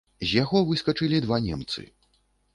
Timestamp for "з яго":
0.29-0.61